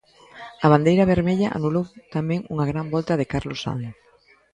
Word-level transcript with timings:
A 0.65 0.67
bandeira 0.73 1.09
vermella 1.13 1.53
anulou 1.57 1.85
tamén 2.15 2.39
unha 2.53 2.65
gran 2.71 2.87
volta 2.95 3.13
de 3.19 3.29
Carlos 3.33 3.59
Sainz. 3.63 3.93